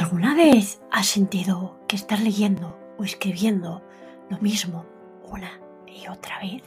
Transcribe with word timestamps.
¿Alguna 0.00 0.36
vez 0.36 0.80
has 0.92 1.08
sentido 1.08 1.76
que 1.88 1.96
estás 1.96 2.20
leyendo 2.22 2.78
o 2.98 3.02
escribiendo 3.02 3.82
lo 4.30 4.38
mismo 4.38 4.86
una 5.24 5.60
y 5.88 6.06
otra 6.06 6.38
vez? 6.38 6.62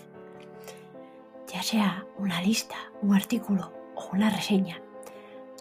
Ya 1.47 1.63
sea 1.63 2.05
una 2.17 2.41
lista, 2.41 2.75
un 3.01 3.15
artículo 3.15 3.71
o 3.95 4.09
una 4.11 4.29
reseña, 4.29 4.81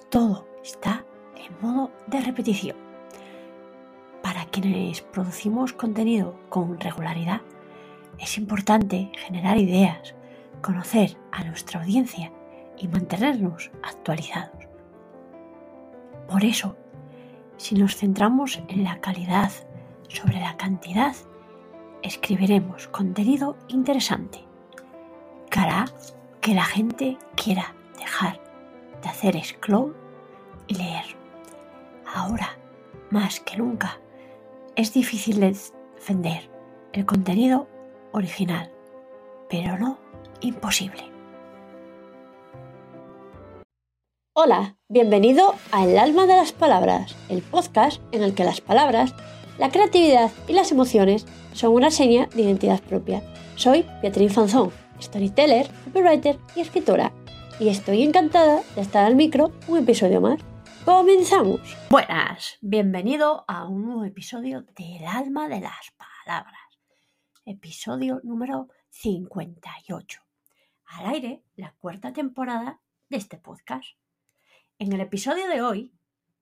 todo 0.08 0.48
está 0.64 1.04
en 1.36 1.64
modo 1.64 1.92
de 2.08 2.20
repetición. 2.20 2.76
Para 4.20 4.46
quienes 4.46 5.02
producimos 5.02 5.72
contenido 5.72 6.40
con 6.48 6.80
regularidad, 6.80 7.40
es 8.18 8.36
importante 8.36 9.12
generar 9.16 9.58
ideas, 9.58 10.16
conocer 10.60 11.16
a 11.30 11.44
nuestra 11.44 11.82
audiencia 11.82 12.32
y 12.76 12.88
mantenernos 12.88 13.70
actualizados. 13.84 14.58
Por 16.28 16.44
eso, 16.44 16.76
si 17.60 17.74
nos 17.74 17.94
centramos 17.94 18.58
en 18.68 18.84
la 18.84 19.02
calidad 19.02 19.52
sobre 20.08 20.40
la 20.40 20.56
cantidad, 20.56 21.14
escribiremos 22.02 22.88
contenido 22.88 23.54
interesante 23.68 24.42
que 25.50 25.60
hará 25.60 25.84
que 26.40 26.54
la 26.54 26.64
gente 26.64 27.18
quiera 27.36 27.74
dejar 27.98 28.40
de 29.02 29.08
hacer 29.10 29.44
scroll 29.44 29.94
y 30.68 30.74
leer. 30.76 31.04
Ahora, 32.14 32.56
más 33.10 33.40
que 33.40 33.58
nunca, 33.58 34.00
es 34.74 34.94
difícil 34.94 35.40
defender 35.40 36.48
el 36.94 37.04
contenido 37.04 37.68
original, 38.12 38.72
pero 39.50 39.76
no 39.76 39.98
imposible. 40.40 41.04
Hola, 44.32 44.76
bienvenido 44.88 45.56
a 45.72 45.84
El 45.84 45.98
alma 45.98 46.24
de 46.24 46.36
las 46.36 46.52
palabras, 46.52 47.16
el 47.28 47.42
podcast 47.42 48.00
en 48.12 48.22
el 48.22 48.32
que 48.32 48.44
las 48.44 48.60
palabras, 48.60 49.12
la 49.58 49.72
creatividad 49.72 50.30
y 50.46 50.52
las 50.52 50.70
emociones 50.70 51.26
son 51.52 51.72
una 51.72 51.90
seña 51.90 52.26
de 52.26 52.42
identidad 52.42 52.80
propia. 52.80 53.24
Soy 53.56 53.84
Beatriz 54.00 54.32
Fanzón, 54.32 54.70
storyteller, 55.00 55.68
copywriter 55.84 56.38
y 56.54 56.60
escritora, 56.60 57.12
y 57.58 57.70
estoy 57.70 58.04
encantada 58.04 58.62
de 58.76 58.80
estar 58.82 59.04
al 59.04 59.16
micro 59.16 59.50
un 59.66 59.78
episodio 59.78 60.20
más. 60.20 60.40
¡Comenzamos! 60.84 61.60
Buenas, 61.90 62.56
bienvenido 62.60 63.44
a 63.48 63.66
un 63.66 63.84
nuevo 63.84 64.04
episodio 64.04 64.62
de 64.62 64.98
El 64.98 65.06
alma 65.06 65.48
de 65.48 65.60
las 65.60 65.92
palabras, 65.96 66.78
episodio 67.44 68.20
número 68.22 68.68
58. 68.90 70.20
Al 70.84 71.06
aire, 71.06 71.42
la 71.56 71.74
cuarta 71.80 72.12
temporada 72.12 72.80
de 73.08 73.16
este 73.16 73.36
podcast. 73.36 73.96
En 74.80 74.94
el 74.94 75.02
episodio 75.02 75.46
de 75.46 75.60
hoy 75.60 75.92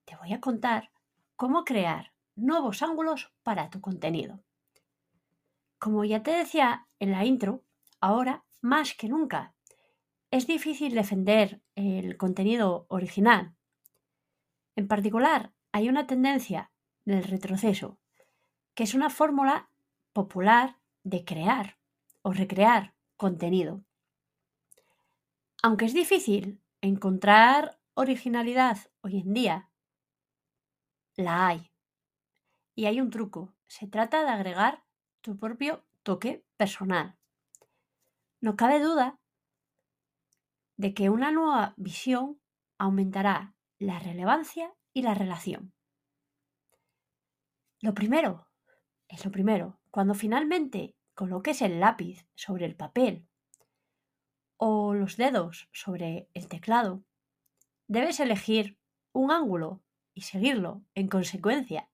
te 0.05 0.15
voy 0.15 0.31
a 0.31 0.39
contar 0.39 0.91
cómo 1.35 1.65
crear 1.65 2.13
nuevos 2.37 2.81
ángulos 2.81 3.33
para 3.43 3.69
tu 3.69 3.81
contenido. 3.81 4.39
Como 5.77 6.05
ya 6.05 6.23
te 6.23 6.31
decía 6.31 6.87
en 6.99 7.11
la 7.11 7.25
intro, 7.25 7.65
ahora 7.99 8.45
más 8.61 8.93
que 8.93 9.09
nunca 9.09 9.53
es 10.31 10.47
difícil 10.47 10.93
defender 10.93 11.59
el 11.75 12.15
contenido 12.15 12.85
original. 12.87 13.55
En 14.77 14.87
particular, 14.87 15.51
hay 15.73 15.89
una 15.89 16.07
tendencia 16.07 16.71
del 17.03 17.25
retroceso, 17.25 17.97
que 18.73 18.83
es 18.83 18.93
una 18.93 19.09
fórmula 19.09 19.69
popular 20.13 20.77
de 21.03 21.25
crear 21.25 21.77
o 22.21 22.31
recrear 22.31 22.93
contenido. 23.17 23.83
Aunque 25.61 25.83
es 25.83 25.93
difícil 25.93 26.61
encontrar 26.79 27.78
originalidad 27.99 28.77
hoy 29.01 29.19
en 29.19 29.33
día, 29.33 29.69
la 31.17 31.47
hay. 31.47 31.69
Y 32.73 32.85
hay 32.85 33.01
un 33.01 33.09
truco. 33.09 33.53
Se 33.67 33.87
trata 33.87 34.23
de 34.23 34.29
agregar 34.29 34.85
tu 35.19 35.37
propio 35.37 35.85
toque 36.03 36.45
personal. 36.55 37.17
No 38.39 38.55
cabe 38.55 38.79
duda 38.79 39.19
de 40.77 40.93
que 40.93 41.09
una 41.09 41.31
nueva 41.31 41.73
visión 41.75 42.39
aumentará 42.77 43.53
la 43.79 43.99
relevancia 43.99 44.73
y 44.93 45.01
la 45.01 45.13
relación. 45.13 45.73
Lo 47.81 47.93
primero, 47.93 48.47
es 49.09 49.25
lo 49.25 49.31
primero, 49.31 49.77
cuando 49.91 50.13
finalmente 50.13 50.95
coloques 51.15 51.61
el 51.61 51.81
lápiz 51.81 52.25
sobre 52.35 52.65
el 52.65 52.77
papel 52.77 53.27
o 54.55 54.93
los 54.93 55.17
dedos 55.17 55.67
sobre 55.73 56.29
el 56.33 56.47
teclado, 56.47 57.03
Debes 57.89 58.19
elegir 58.19 58.77
un 59.13 59.31
ángulo 59.31 59.81
y 60.13 60.21
seguirlo 60.21 60.83
en 60.93 61.07
consecuencia. 61.07 61.89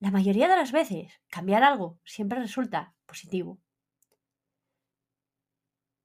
La 0.00 0.10
mayoría 0.10 0.48
de 0.48 0.56
las 0.56 0.72
veces, 0.72 1.20
cambiar 1.28 1.62
algo 1.62 2.00
siempre 2.04 2.40
resulta 2.40 2.96
positivo. 3.06 3.60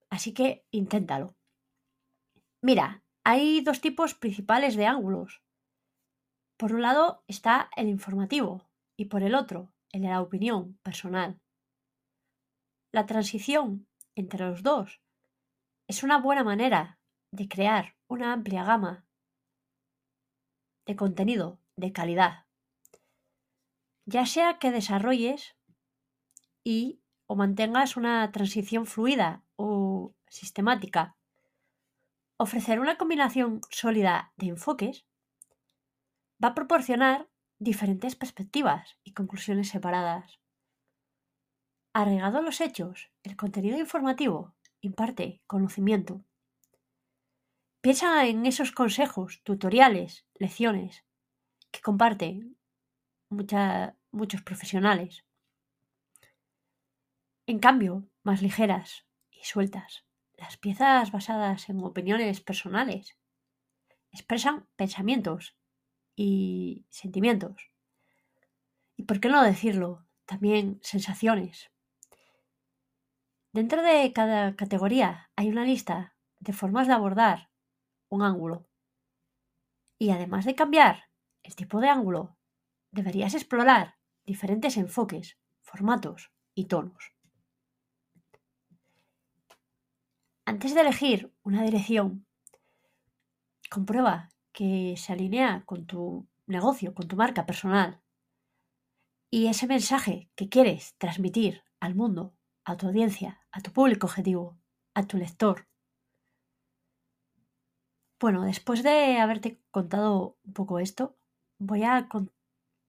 Así 0.08 0.32
que 0.32 0.64
inténtalo. 0.70 1.36
Mira, 2.62 3.02
hay 3.24 3.60
dos 3.60 3.80
tipos 3.80 4.14
principales 4.14 4.76
de 4.76 4.86
ángulos. 4.86 5.42
Por 6.56 6.72
un 6.72 6.82
lado 6.82 7.24
está 7.26 7.70
el 7.76 7.88
informativo 7.88 8.70
y 8.96 9.06
por 9.06 9.24
el 9.24 9.34
otro 9.34 9.74
el 9.90 10.02
de 10.02 10.10
la 10.10 10.22
opinión 10.22 10.78
personal. 10.84 11.40
La 12.92 13.04
transición 13.04 13.88
entre 14.14 14.46
los 14.46 14.62
dos 14.62 15.02
es 15.88 16.04
una 16.04 16.18
buena 16.18 16.44
manera 16.44 17.00
de 17.32 17.48
crear 17.48 17.97
una 18.08 18.32
amplia 18.32 18.64
gama 18.64 19.06
de 20.86 20.96
contenido 20.96 21.60
de 21.76 21.92
calidad, 21.92 22.46
ya 24.06 24.24
sea 24.24 24.58
que 24.58 24.70
desarrolles 24.70 25.56
y 26.64 27.02
o 27.26 27.36
mantengas 27.36 27.96
una 27.98 28.32
transición 28.32 28.86
fluida 28.86 29.44
o 29.56 30.14
sistemática. 30.28 31.16
Ofrecer 32.38 32.80
una 32.80 32.96
combinación 32.96 33.60
sólida 33.70 34.32
de 34.36 34.48
enfoques 34.48 35.04
va 36.42 36.48
a 36.48 36.54
proporcionar 36.54 37.28
diferentes 37.58 38.16
perspectivas 38.16 38.96
y 39.04 39.12
conclusiones 39.12 39.68
separadas. 39.68 40.40
Arregado 41.92 42.40
los 42.40 42.60
hechos, 42.62 43.10
el 43.22 43.36
contenido 43.36 43.78
informativo 43.78 44.54
imparte 44.80 45.42
conocimiento 45.46 46.24
Piensa 47.80 48.26
en 48.26 48.44
esos 48.44 48.72
consejos, 48.72 49.40
tutoriales, 49.44 50.26
lecciones 50.34 51.04
que 51.70 51.80
comparten 51.80 52.56
muchos 53.28 54.42
profesionales. 54.42 55.24
En 57.46 57.60
cambio, 57.60 58.08
más 58.24 58.42
ligeras 58.42 59.06
y 59.30 59.44
sueltas, 59.44 60.04
las 60.36 60.56
piezas 60.56 61.12
basadas 61.12 61.68
en 61.68 61.84
opiniones 61.84 62.40
personales 62.40 63.16
expresan 64.10 64.66
pensamientos 64.74 65.56
y 66.16 66.84
sentimientos. 66.90 67.70
Y 68.96 69.04
por 69.04 69.20
qué 69.20 69.28
no 69.28 69.44
decirlo, 69.44 70.04
también 70.26 70.80
sensaciones. 70.82 71.70
Dentro 73.52 73.82
de 73.82 74.12
cada 74.12 74.56
categoría 74.56 75.30
hay 75.36 75.48
una 75.48 75.64
lista 75.64 76.16
de 76.40 76.52
formas 76.52 76.88
de 76.88 76.94
abordar 76.94 77.47
un 78.08 78.22
ángulo. 78.22 78.66
Y 79.98 80.10
además 80.10 80.44
de 80.44 80.54
cambiar 80.54 81.04
el 81.42 81.56
tipo 81.56 81.80
de 81.80 81.88
ángulo, 81.88 82.36
deberías 82.90 83.34
explorar 83.34 83.96
diferentes 84.24 84.76
enfoques, 84.76 85.38
formatos 85.62 86.32
y 86.54 86.66
tonos. 86.66 87.12
Antes 90.44 90.74
de 90.74 90.80
elegir 90.80 91.34
una 91.42 91.62
dirección, 91.62 92.26
comprueba 93.70 94.30
que 94.52 94.94
se 94.96 95.12
alinea 95.12 95.64
con 95.66 95.86
tu 95.86 96.28
negocio, 96.46 96.94
con 96.94 97.06
tu 97.06 97.16
marca 97.16 97.44
personal 97.44 98.02
y 99.30 99.48
ese 99.48 99.66
mensaje 99.66 100.30
que 100.34 100.48
quieres 100.48 100.94
transmitir 100.96 101.62
al 101.80 101.94
mundo, 101.94 102.34
a 102.64 102.76
tu 102.76 102.86
audiencia, 102.86 103.40
a 103.50 103.60
tu 103.60 103.72
público 103.72 104.06
objetivo, 104.06 104.58
a 104.94 105.06
tu 105.06 105.18
lector. 105.18 105.68
Bueno, 108.20 108.42
después 108.42 108.82
de 108.82 109.18
haberte 109.18 109.60
contado 109.70 110.36
un 110.44 110.52
poco 110.52 110.80
esto, 110.80 111.16
voy 111.58 111.84
a 111.84 112.08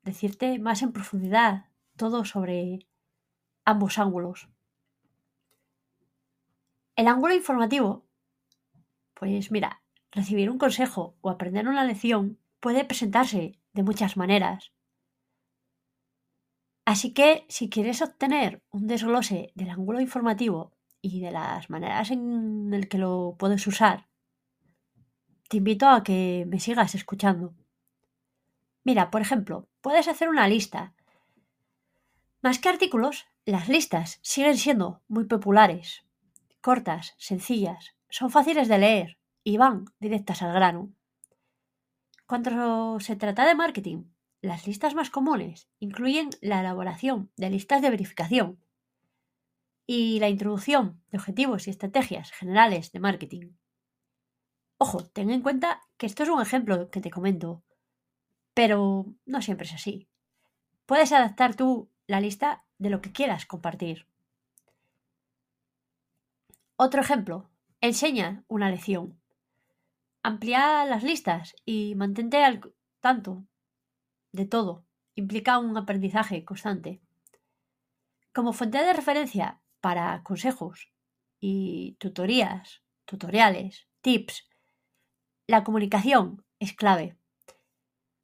decirte 0.01 0.57
más 0.57 0.81
en 0.81 0.91
profundidad 0.91 1.67
todo 1.95 2.25
sobre 2.25 2.87
ambos 3.63 3.99
ángulos. 3.99 4.49
El 6.95 7.07
ángulo 7.07 7.35
informativo, 7.35 8.07
pues 9.13 9.51
mira, 9.51 9.83
recibir 10.11 10.49
un 10.49 10.57
consejo 10.57 11.15
o 11.21 11.29
aprender 11.29 11.67
una 11.67 11.83
lección 11.83 12.39
puede 12.59 12.83
presentarse 12.83 13.59
de 13.73 13.83
muchas 13.83 14.17
maneras. 14.17 14.71
Así 16.85 17.13
que 17.13 17.45
si 17.49 17.69
quieres 17.69 18.01
obtener 18.01 18.63
un 18.71 18.87
desglose 18.87 19.51
del 19.53 19.69
ángulo 19.69 20.01
informativo 20.01 20.73
y 21.03 21.21
de 21.21 21.29
las 21.29 21.69
maneras 21.69 22.09
en 22.09 22.71
las 22.71 22.87
que 22.87 22.97
lo 22.97 23.35
puedes 23.37 23.67
usar, 23.67 24.08
te 25.49 25.57
invito 25.57 25.89
a 25.89 26.03
que 26.03 26.45
me 26.47 26.59
sigas 26.59 26.93
escuchando. 26.93 27.55
Mira, 28.83 29.09
por 29.09 29.21
ejemplo, 29.21 29.67
puedes 29.81 30.07
hacer 30.07 30.29
una 30.29 30.47
lista. 30.47 30.93
Más 32.41 32.59
que 32.59 32.69
artículos, 32.69 33.25
las 33.45 33.67
listas 33.67 34.19
siguen 34.21 34.57
siendo 34.57 35.01
muy 35.07 35.25
populares, 35.25 36.05
cortas, 36.61 37.15
sencillas, 37.17 37.95
son 38.09 38.29
fáciles 38.29 38.67
de 38.67 38.77
leer 38.77 39.17
y 39.43 39.57
van 39.57 39.85
directas 39.99 40.43
al 40.43 40.53
grano. 40.53 40.91
Cuando 42.27 42.99
se 42.99 43.15
trata 43.15 43.47
de 43.47 43.55
marketing, 43.55 44.03
las 44.41 44.67
listas 44.67 44.93
más 44.93 45.09
comunes 45.09 45.67
incluyen 45.79 46.29
la 46.41 46.59
elaboración 46.59 47.31
de 47.37 47.49
listas 47.49 47.81
de 47.81 47.89
verificación 47.89 48.59
y 49.87 50.19
la 50.19 50.29
introducción 50.29 51.01
de 51.09 51.17
objetivos 51.17 51.67
y 51.67 51.71
estrategias 51.71 52.31
generales 52.31 52.91
de 52.91 52.99
marketing. 52.99 53.49
Ojo, 54.81 55.03
ten 55.03 55.29
en 55.29 55.41
cuenta 55.41 55.81
que 55.97 56.05
esto 56.05 56.23
es 56.23 56.29
un 56.29 56.41
ejemplo 56.41 56.89
que 56.89 57.01
te 57.01 57.11
comento, 57.11 57.61
pero 58.53 59.05
no 59.25 59.41
siempre 59.41 59.67
es 59.67 59.73
así. 59.73 60.07
Puedes 60.85 61.11
adaptar 61.11 61.53
tú 61.53 61.89
la 62.07 62.21
lista 62.21 62.63
de 62.77 62.89
lo 62.89 63.01
que 63.01 63.11
quieras 63.11 63.45
compartir. 63.45 64.07
Otro 66.77 67.01
ejemplo, 67.01 67.49
enseña 67.81 68.45
una 68.47 68.71
lección. 68.71 69.19
Amplía 70.23 70.85
las 70.85 71.03
listas 71.03 71.57
y 71.65 71.93
mantente 71.95 72.41
al 72.41 72.61
tanto 73.01 73.43
de 74.31 74.45
todo. 74.45 74.85
Implica 75.13 75.59
un 75.59 75.75
aprendizaje 75.75 76.45
constante. 76.45 77.01
Como 78.33 78.53
fuente 78.53 78.77
de 78.77 78.93
referencia 78.93 79.59
para 79.81 80.23
consejos 80.23 80.89
y 81.41 81.97
tutorías, 81.99 82.81
tutoriales, 83.03 83.89
tips, 83.99 84.48
la 85.49 85.63
comunicación 85.63 86.45
es 86.59 86.73
clave. 86.73 87.17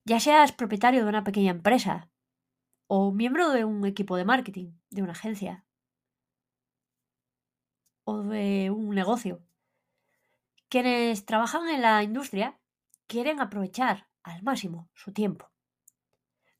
Ya 0.04 0.20
seas 0.20 0.52
propietario 0.52 1.02
de 1.02 1.10
una 1.10 1.24
pequeña 1.24 1.50
empresa 1.50 2.12
o 2.86 3.12
miembro 3.12 3.50
de 3.50 3.66
un 3.66 3.84
equipo 3.88 4.16
de 4.16 4.26
marketing, 4.26 4.74
de 4.92 5.02
una 5.02 5.14
agencia 5.14 5.66
o 8.04 8.22
de 8.22 8.70
un 8.70 8.94
negocio. 8.94 9.42
Quienes 10.70 11.26
trabajan 11.26 11.68
en 11.68 11.82
la 11.82 12.04
industria 12.04 12.60
quieren 13.08 13.42
aprovechar 13.42 14.08
al 14.22 14.44
máximo 14.44 14.92
su 14.94 15.12
tiempo. 15.12 15.50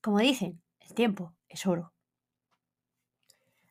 Como 0.02 0.18
dicen, 0.18 0.64
el 0.80 0.96
tiempo 0.96 1.36
es 1.48 1.68
oro. 1.68 1.94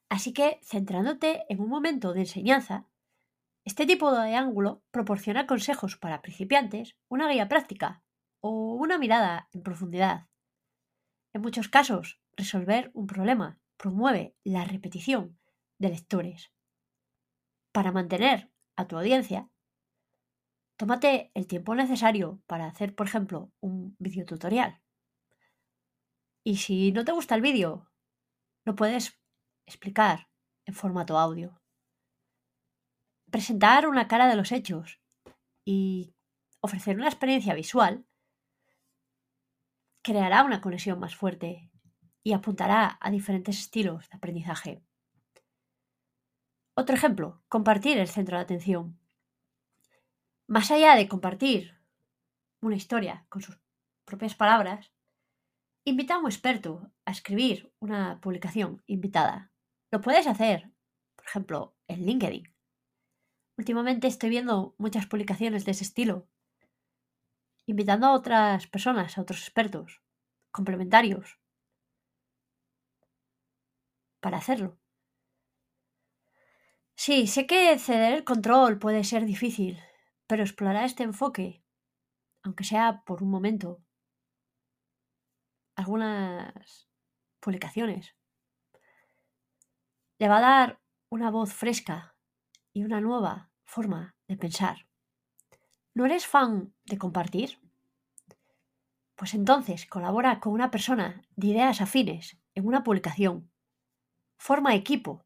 Así 0.08 0.32
que, 0.32 0.61
centrándote 0.62 1.44
en 1.49 1.61
un 1.61 1.70
momento 1.70 2.12
de 2.12 2.20
enseñanza, 2.20 2.87
este 3.64 3.87
tipo 3.87 4.12
de 4.12 4.34
ángulo 4.34 4.82
proporciona 4.90 5.46
consejos 5.46 5.96
para 5.96 6.20
principiantes, 6.20 6.96
una 7.08 7.28
guía 7.31 7.49
práctica 7.49 8.02
o 8.40 8.75
una 8.75 8.99
mirada 8.99 9.49
en 9.52 9.62
profundidad. 9.62 10.28
En 11.32 11.40
muchos 11.40 11.69
casos, 11.69 12.20
resolver 12.37 12.90
un 12.93 13.06
problema 13.06 13.58
promueve 13.78 14.37
la 14.44 14.64
repetición 14.64 15.38
de 15.78 15.88
lectores. 15.88 16.52
Para 17.72 17.90
mantener 17.90 18.52
a 18.76 18.87
tu 18.87 18.99
audiencia, 18.99 19.49
tómate 20.76 21.31
el 21.34 21.46
tiempo 21.46 21.75
necesario 21.75 22.43
para 22.46 22.67
hacer, 22.67 22.94
por 22.94 23.06
ejemplo, 23.06 23.50
un 23.60 23.96
videotutorial. 23.99 24.82
Y 26.44 26.58
si 26.58 26.93
no 26.93 27.05
te 27.06 27.12
gusta 27.12 27.34
el 27.34 27.40
vídeo, 27.40 27.90
lo 28.64 28.76
puedes 28.76 29.19
explicar 29.67 30.28
en 30.67 30.75
formato 30.75 31.19
audio. 31.19 31.63
Presentar 33.34 33.88
una 33.88 34.06
cara 34.06 34.28
de 34.28 34.36
los 34.36 34.52
hechos 34.52 35.00
y 35.64 36.14
ofrecer 36.60 36.94
una 36.94 37.08
experiencia 37.08 37.52
visual 37.52 38.06
creará 40.04 40.44
una 40.44 40.60
conexión 40.60 41.00
más 41.00 41.16
fuerte 41.16 41.69
y 42.22 42.32
apuntará 42.32 42.96
a 43.00 43.10
diferentes 43.10 43.58
estilos 43.58 44.08
de 44.08 44.19
aprendizaje. 44.19 44.84
Otro 46.76 46.94
ejemplo, 46.94 47.42
compartir 47.48 47.98
el 47.98 48.06
centro 48.06 48.36
de 48.36 48.44
atención. 48.44 49.00
Más 50.46 50.70
allá 50.70 50.94
de 50.94 51.08
compartir 51.08 51.76
una 52.60 52.76
historia 52.76 53.26
con 53.28 53.42
sus 53.42 53.58
propias 54.04 54.36
palabras, 54.36 54.92
Invita 55.86 56.14
a 56.14 56.19
un 56.19 56.26
experto 56.26 56.92
a 57.04 57.10
escribir 57.10 57.75
una 57.81 58.20
publicación 58.20 58.82
invitada. 58.86 59.52
Lo 59.90 60.00
puedes 60.00 60.28
hacer, 60.28 60.72
por 61.16 61.26
ejemplo, 61.26 61.76
en 61.88 62.06
LinkedIn. 62.06 62.54
Últimamente 63.59 64.06
estoy 64.06 64.31
viendo 64.31 64.77
muchas 64.79 65.06
publicaciones 65.06 65.65
de 65.65 65.73
ese 65.73 65.83
estilo, 65.83 66.29
invitando 67.73 68.06
a 68.06 68.15
otras 68.19 68.67
personas, 68.75 69.11
a 69.19 69.21
otros 69.23 69.41
expertos, 69.43 70.01
complementarios, 70.56 71.27
para 74.21 74.39
hacerlo. 74.39 74.79
Sí, 76.97 77.17
sé 77.29 77.47
que 77.47 77.79
ceder 77.79 78.12
el 78.15 78.25
control 78.25 78.81
puede 78.81 79.05
ser 79.05 79.25
difícil, 79.27 79.79
pero 80.27 80.43
explorar 80.43 80.85
este 80.85 81.05
enfoque, 81.05 81.62
aunque 82.45 82.65
sea 82.65 83.03
por 83.06 83.23
un 83.23 83.31
momento, 83.31 83.83
algunas 85.77 86.89
publicaciones. 87.41 88.15
Le 90.23 90.29
va 90.31 90.39
a 90.39 90.41
dar 90.41 90.81
una 91.11 91.31
voz 91.31 91.53
fresca 91.55 92.13
y 92.75 92.82
una 92.82 93.00
nueva 93.00 93.50
forma 93.65 94.15
de 94.29 94.37
pensar. 94.37 94.87
¿No 95.94 96.05
eres 96.05 96.26
fan 96.26 96.75
de 96.85 96.99
compartir? 96.99 97.59
Pues 99.15 99.32
entonces 99.32 99.87
colabora 99.87 100.41
con 100.41 100.53
una 100.53 100.71
persona 100.71 101.23
de 101.37 101.47
ideas 101.47 101.81
afines 101.81 102.37
en 102.55 102.67
una 102.67 102.82
publicación. 102.82 103.50
Forma 104.37 104.75
equipo 104.75 105.25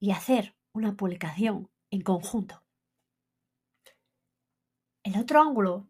y 0.00 0.10
hacer 0.10 0.56
una 0.72 0.96
publicación 0.96 1.70
en 1.90 2.02
conjunto. 2.02 2.62
El 5.04 5.16
otro 5.16 5.40
ángulo 5.40 5.88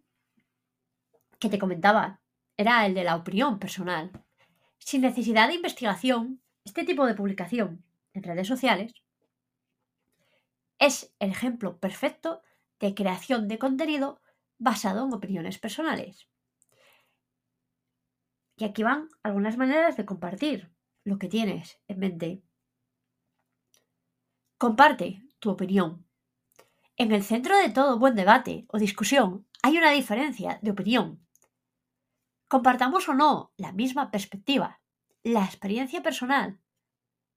que 1.39 1.49
te 1.49 1.59
comentaba 1.59 2.21
era 2.59 2.85
el 2.85 2.95
de 2.95 3.05
la 3.05 3.17
opinión 3.17 3.59
personal. 3.59 4.13
Sin 4.79 5.01
necesidad 5.01 5.49
de 5.49 5.55
investigación, 5.55 6.43
este 6.65 6.85
tipo 6.85 7.07
de 7.07 7.15
publicación 7.15 7.85
en 8.13 8.23
redes 8.23 8.47
sociales 8.47 8.93
es 10.79 11.15
el 11.19 11.31
ejemplo 11.31 11.79
perfecto 11.79 12.43
de 12.81 12.95
creación 12.95 13.49
de 13.49 13.59
contenido 13.59 14.21
basado 14.59 15.07
en 15.07 15.13
opiniones 15.13 15.59
personales. 15.59 16.29
Y 18.57 18.65
aquí 18.65 18.83
van 18.83 19.09
algunas 19.23 19.57
maneras 19.57 19.97
de 19.97 20.05
compartir 20.05 20.73
lo 21.05 21.19
que 21.19 21.29
tienes 21.29 21.81
en 21.89 21.99
mente. 21.99 22.43
Comparte 24.59 25.23
tu 25.41 25.51
opinión. 25.51 26.07
En 26.97 27.11
el 27.13 27.25
centro 27.25 27.57
de 27.57 27.71
todo 27.71 27.99
buen 27.99 28.15
debate 28.15 28.67
o 28.69 28.79
discusión 28.79 29.47
hay 29.63 29.77
una 29.79 29.91
diferencia 29.91 30.59
de 30.63 30.71
opinión 30.71 31.25
Compartamos 32.55 33.09
o 33.09 33.15
no 33.15 33.53
la 33.57 33.73
misma 33.73 34.13
perspectiva, 34.13 34.81
la 35.25 35.45
experiencia 35.45 36.03
personal 36.03 36.61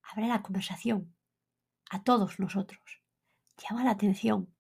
abre 0.04 0.28
la 0.28 0.44
conversación 0.44 1.16
a 1.90 2.04
todos 2.04 2.40
nosotros. 2.40 3.02
Llama 3.58 3.84
la 3.84 3.92
atención 3.92 4.54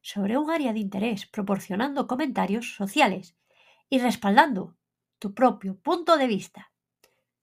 sobre 0.00 0.36
un 0.36 0.50
área 0.50 0.72
de 0.72 0.80
interés 0.80 1.26
proporcionando 1.26 2.06
comentarios 2.06 2.74
sociales 2.74 3.36
y 3.88 3.98
respaldando 3.98 4.76
tu 5.18 5.34
propio 5.34 5.78
punto 5.78 6.16
de 6.16 6.26
vista. 6.26 6.72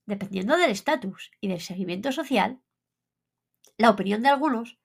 Dependiendo 0.06 0.58
del 0.58 0.72
estatus 0.72 1.32
y 1.40 1.48
del 1.48 1.62
seguimiento 1.62 2.12
social, 2.12 2.62
la 3.78 3.90
opinión 3.90 4.22
de 4.22 4.30
algunos 4.30 4.80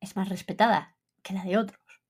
es 0.00 0.16
más 0.16 0.28
respetada 0.28 0.96
que 1.22 1.34
la 1.34 1.44
de 1.44 1.58
otros. 1.58 2.00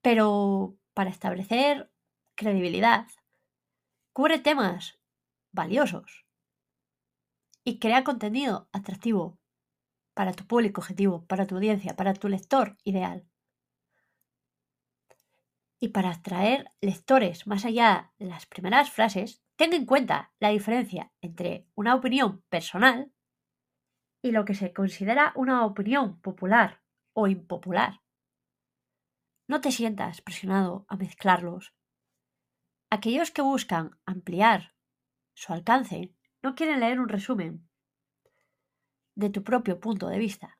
Pero 0.00 0.76
para 0.94 1.10
establecer 1.10 1.92
credibilidad, 2.34 3.06
Cubre 4.14 4.38
temas 4.38 5.00
valiosos 5.52 6.26
y 7.64 7.78
crea 7.78 8.04
contenido 8.04 8.68
atractivo 8.70 9.38
para 10.14 10.32
tu 10.32 10.46
público 10.46 10.80
objetivo, 10.80 11.26
para 11.26 11.46
tu 11.46 11.56
audiencia, 11.56 11.96
para 11.96 12.14
tu 12.14 12.28
lector 12.28 12.76
ideal. 12.84 13.26
Y 15.80 15.88
para 15.88 16.10
atraer 16.10 16.70
lectores 16.80 17.46
más 17.46 17.64
allá 17.64 18.12
de 18.18 18.26
las 18.26 18.46
primeras 18.46 18.90
frases, 18.90 19.42
ten 19.56 19.72
en 19.72 19.86
cuenta 19.86 20.32
la 20.38 20.50
diferencia 20.50 21.12
entre 21.20 21.66
una 21.74 21.94
opinión 21.94 22.42
personal 22.48 23.12
y 24.22 24.30
lo 24.30 24.44
que 24.44 24.54
se 24.54 24.72
considera 24.72 25.32
una 25.34 25.66
opinión 25.66 26.20
popular 26.20 26.82
o 27.14 27.26
impopular. 27.26 28.00
No 29.48 29.60
te 29.60 29.72
sientas 29.72 30.20
presionado 30.20 30.86
a 30.88 30.96
mezclarlos 30.96 31.74
Aquellos 32.94 33.30
que 33.30 33.40
buscan 33.40 33.98
ampliar 34.04 34.74
su 35.32 35.54
alcance 35.54 36.14
no 36.42 36.54
quieren 36.54 36.80
leer 36.80 37.00
un 37.00 37.08
resumen 37.08 37.66
de 39.14 39.30
tu 39.30 39.42
propio 39.42 39.80
punto 39.80 40.08
de 40.08 40.18
vista. 40.18 40.58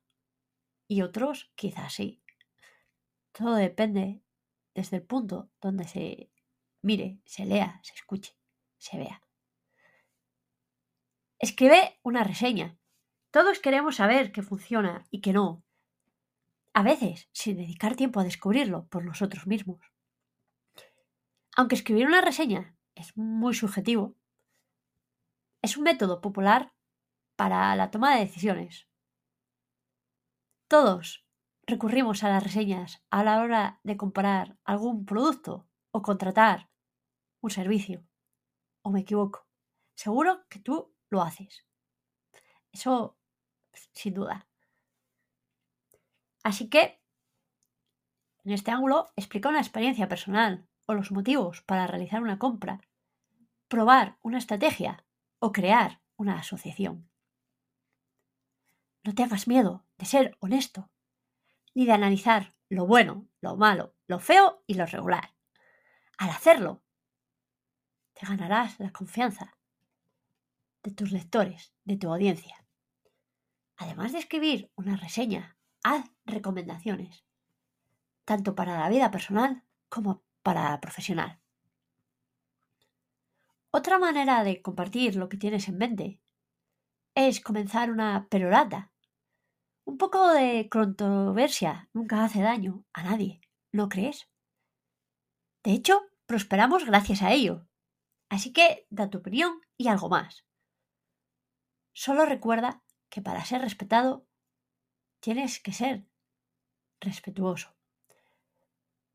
Y 0.89 1.03
otros 1.03 1.53
quizás 1.55 1.95
sí. 1.95 2.23
Todo 3.33 3.55
depende 3.55 4.23
desde 4.75 4.99
el 4.99 5.03
punto 5.03 5.51
donde 5.61 5.87
se 5.87 6.31
mire, 6.83 7.21
se 7.25 7.47
lea, 7.47 7.81
se 7.83 7.95
escuche, 7.95 8.37
se 8.79 8.99
vea. 8.99 9.23
Escribe 11.39 11.99
una 12.03 12.25
reseña. 12.25 12.79
Todos 13.31 13.59
queremos 13.59 13.97
saber 13.97 14.33
qué 14.33 14.43
funciona 14.43 15.07
y 15.11 15.21
qué 15.21 15.33
no. 15.33 15.65
A 16.75 16.83
veces, 16.83 17.29
sin 17.33 17.57
dedicar 17.57 17.97
tiempo 17.97 18.21
a 18.21 18.25
descubrirlo 18.25 18.87
por 18.89 19.05
nosotros 19.05 19.47
mismos. 19.47 19.81
Aunque 21.57 21.75
escribir 21.75 22.07
una 22.07 22.21
reseña 22.21 22.77
es 22.95 23.17
muy 23.17 23.55
subjetivo, 23.55 24.17
es 25.63 25.77
un 25.77 25.85
método 25.85 26.21
popular 26.21 26.73
para 27.43 27.75
la 27.75 27.91
toma 27.91 28.15
de 28.15 28.21
decisiones. 28.21 28.89
Todos 30.69 31.27
recurrimos 31.67 32.23
a 32.23 32.29
las 32.29 32.41
reseñas 32.41 33.05
a 33.11 33.25
la 33.25 33.43
hora 33.43 33.81
de 33.83 33.97
comprar 33.97 34.61
algún 34.63 35.05
producto 35.05 35.69
o 35.91 36.03
contratar 36.03 36.71
un 37.41 37.51
servicio. 37.51 38.07
¿O 38.83 38.93
me 38.93 39.01
equivoco? 39.01 39.49
Seguro 39.97 40.47
que 40.49 40.61
tú 40.61 40.95
lo 41.11 41.21
haces. 41.21 41.67
Eso, 42.71 43.19
sin 43.73 44.15
duda. 44.15 44.47
Así 46.45 46.69
que, 46.69 47.03
en 48.45 48.53
este 48.53 48.71
ángulo, 48.71 49.09
explica 49.17 49.49
una 49.49 49.59
experiencia 49.59 50.07
personal 50.07 50.69
o 50.87 50.95
los 50.95 51.11
motivos 51.11 51.61
para 51.63 51.89
realizar 51.89 52.23
una 52.23 52.39
compra, 52.39 52.81
probar 53.67 54.17
una 54.23 54.39
estrategia 54.39 55.05
o 55.41 55.51
crear 55.51 56.01
una 56.15 56.39
asociación. 56.39 57.12
No 59.05 59.15
te 59.15 59.23
hagas 59.23 59.49
miedo 59.49 59.85
de 59.99 60.07
ser 60.07 60.37
honesto, 60.41 60.91
ni 61.75 61.87
de 61.87 61.93
analizar 61.93 62.55
lo 62.69 62.87
bueno, 62.87 63.29
lo 63.41 63.57
malo, 63.57 63.95
lo 64.07 64.21
feo 64.21 64.63
y 64.67 64.75
lo 64.75 64.87
regular. 64.87 65.35
Al 66.19 66.31
hacerlo, 66.31 66.83
te 68.13 68.27
ganarás 68.27 68.79
la 68.79 68.93
confianza 68.93 69.57
de 70.83 70.93
tus 70.93 71.13
lectores, 71.13 71.73
de 71.85 71.97
tu 71.97 72.13
audiencia. 72.13 72.65
Además 73.77 74.13
de 74.13 74.19
escribir 74.19 74.71
una 74.77 74.97
reseña, 74.97 75.57
haz 75.83 76.09
recomendaciones, 76.25 77.25
tanto 78.25 78.55
para 78.55 78.79
la 78.79 78.89
vida 78.89 79.11
personal 79.11 79.65
como 79.89 80.23
para 80.43 80.71
la 80.71 80.81
profesional. 80.81 81.41
Otra 83.73 83.99
manera 83.99 84.45
de 84.45 84.63
compartir 84.63 85.17
lo 85.17 85.29
que 85.29 85.39
tienes 85.39 85.67
en 85.67 85.79
mente 85.79 86.21
es 87.15 87.41
comenzar 87.41 87.91
una 87.91 88.29
perorata. 88.29 88.92
Un 89.85 89.99
poco 89.99 90.33
de 90.33 90.69
controversia 90.69 91.89
nunca 91.93 92.25
hace 92.25 92.41
daño 92.41 92.85
a 92.93 93.03
nadie, 93.03 93.41
¿no 93.73 93.89
crees? 93.89 94.29
De 95.65 95.73
hecho, 95.73 96.03
prosperamos 96.27 96.87
gracias 96.87 97.23
a 97.23 97.33
ello. 97.33 97.67
Así 98.29 98.53
que 98.53 98.87
da 98.91 99.11
tu 99.11 99.19
opinión 99.19 99.61
y 99.77 99.89
algo 99.89 100.09
más. 100.09 100.45
Solo 101.93 102.25
recuerda 102.25 102.83
que 103.11 103.21
para 103.21 103.45
ser 103.45 103.61
respetado 103.61 104.27
tienes 105.21 105.61
que 105.61 105.73
ser 105.73 106.07
respetuoso. 107.01 107.75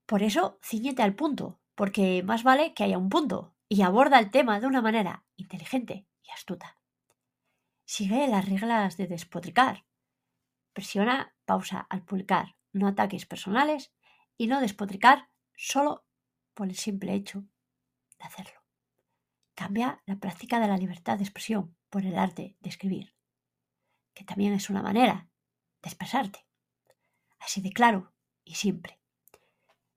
Por 0.06 0.22
eso, 0.22 0.60
ciñete 0.62 1.02
al 1.02 1.16
punto, 1.16 1.60
porque 1.76 2.22
más 2.24 2.44
vale 2.44 2.74
que 2.74 2.84
haya 2.84 2.98
un 2.98 3.10
punto 3.10 3.56
y 3.68 3.82
aborda 3.82 4.20
el 4.20 4.32
tema 4.32 4.60
de 4.60 4.68
una 4.68 4.82
manera 4.82 5.26
inteligente 5.36 6.08
y 6.22 6.30
astuta. 6.30 6.78
Sigue 7.86 8.28
las 8.28 8.48
reglas 8.48 8.98
de 8.98 9.08
despotricar. 9.08 9.87
Presiona 10.77 11.34
pausa 11.46 11.88
al 11.89 12.03
publicar, 12.03 12.55
no 12.72 12.88
ataques 12.88 13.25
personales 13.25 13.91
y 14.38 14.46
no 14.46 14.62
despotricar 14.62 15.27
solo 15.55 16.05
por 16.53 16.67
el 16.67 16.75
simple 16.75 17.15
hecho 17.15 17.46
de 18.19 18.25
hacerlo. 18.25 18.62
Cambia 19.55 20.03
la 20.05 20.17
práctica 20.17 20.60
de 20.60 20.67
la 20.67 20.77
libertad 20.77 21.17
de 21.17 21.24
expresión 21.24 21.75
por 21.89 22.05
el 22.05 22.15
arte 22.15 22.57
de 22.60 22.69
escribir, 22.69 23.15
que 24.13 24.24
también 24.24 24.53
es 24.53 24.69
una 24.69 24.84
manera 24.84 25.27
de 25.81 25.89
expresarte. 25.89 26.46
Así 27.39 27.60
de 27.62 27.72
claro 27.72 28.13
y 28.46 28.53
simple. 28.53 29.00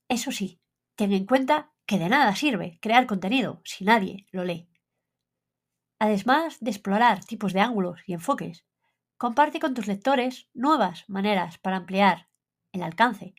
Eso 0.08 0.32
sí, 0.32 0.62
ten 0.94 1.12
en 1.12 1.26
cuenta 1.26 1.74
que 1.84 1.98
de 1.98 2.08
nada 2.08 2.34
sirve 2.34 2.78
crear 2.80 3.06
contenido 3.06 3.60
si 3.66 3.84
nadie 3.84 4.26
lo 4.30 4.44
lee. 4.44 4.70
Además 5.98 6.56
de 6.60 6.70
explorar 6.70 7.22
tipos 7.22 7.52
de 7.52 7.60
ángulos 7.60 8.00
y 8.06 8.14
enfoques, 8.14 8.64
comparte 9.20 9.60
con 9.60 9.74
tus 9.74 9.86
lectores 9.86 10.48
nuevas 10.54 11.04
maneras 11.06 11.58
para 11.58 11.76
ampliar 11.76 12.30
el 12.72 12.82
alcance. 12.82 13.34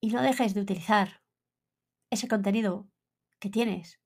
Y 0.00 0.10
no 0.10 0.20
dejes 0.20 0.54
de 0.54 0.60
utilizar 0.60 1.22
ese 2.10 2.26
contenido 2.26 2.88
que 3.38 3.50
tienes 3.50 4.00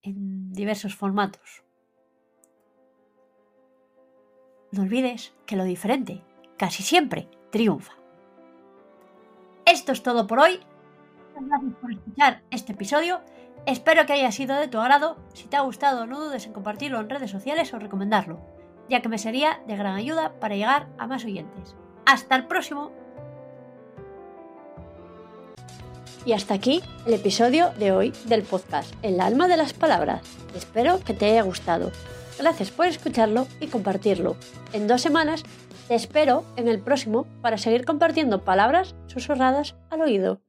en 0.00 0.50
diversos 0.54 0.96
formatos. 0.96 1.62
No 4.72 4.84
olvides 4.84 5.34
que 5.44 5.56
lo 5.56 5.64
diferente 5.64 6.24
casi 6.56 6.82
siempre 6.82 7.28
triunfa. 7.52 7.92
Esto 9.66 9.92
es 9.92 10.02
todo 10.02 10.26
por 10.26 10.38
hoy. 10.38 10.58
Muchas 11.34 11.48
gracias 11.48 11.74
por 11.82 11.92
escuchar 11.92 12.42
este 12.50 12.72
episodio. 12.72 13.20
Espero 13.66 14.04
que 14.04 14.12
haya 14.12 14.30
sido 14.30 14.56
de 14.56 14.68
tu 14.68 14.78
agrado. 14.78 15.16
Si 15.32 15.44
te 15.44 15.56
ha 15.56 15.62
gustado, 15.62 16.06
no 16.06 16.20
dudes 16.20 16.46
en 16.46 16.52
compartirlo 16.52 17.00
en 17.00 17.08
redes 17.08 17.30
sociales 17.30 17.72
o 17.72 17.78
recomendarlo, 17.78 18.40
ya 18.90 19.00
que 19.00 19.08
me 19.08 19.16
sería 19.16 19.62
de 19.66 19.76
gran 19.76 19.96
ayuda 19.96 20.34
para 20.38 20.54
llegar 20.54 20.88
a 20.98 21.06
más 21.06 21.24
oyentes. 21.24 21.74
Hasta 22.04 22.36
el 22.36 22.46
próximo. 22.46 22.92
Y 26.26 26.32
hasta 26.32 26.54
aquí 26.54 26.82
el 27.06 27.14
episodio 27.14 27.70
de 27.78 27.92
hoy 27.92 28.12
del 28.26 28.42
podcast 28.42 28.94
El 29.02 29.20
alma 29.20 29.48
de 29.48 29.56
las 29.56 29.72
palabras. 29.72 30.20
Espero 30.54 31.00
que 31.00 31.14
te 31.14 31.26
haya 31.26 31.42
gustado. 31.42 31.90
Gracias 32.38 32.70
por 32.70 32.86
escucharlo 32.86 33.46
y 33.60 33.68
compartirlo. 33.68 34.36
En 34.74 34.86
dos 34.86 35.00
semanas 35.00 35.42
te 35.88 35.94
espero 35.94 36.44
en 36.56 36.68
el 36.68 36.80
próximo 36.80 37.26
para 37.40 37.58
seguir 37.58 37.86
compartiendo 37.86 38.44
palabras 38.44 38.94
susurradas 39.06 39.74
al 39.90 40.02
oído. 40.02 40.44